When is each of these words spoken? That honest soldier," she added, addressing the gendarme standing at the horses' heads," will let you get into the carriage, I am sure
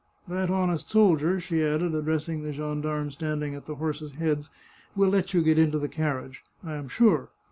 That 0.27 0.49
honest 0.49 0.89
soldier," 0.89 1.39
she 1.39 1.61
added, 1.63 1.93
addressing 1.93 2.41
the 2.41 2.51
gendarme 2.51 3.11
standing 3.11 3.53
at 3.53 3.67
the 3.67 3.75
horses' 3.75 4.13
heads," 4.13 4.49
will 4.95 5.09
let 5.09 5.35
you 5.35 5.43
get 5.43 5.59
into 5.59 5.77
the 5.77 5.87
carriage, 5.87 6.43
I 6.63 6.73
am 6.73 6.87
sure 6.87 7.29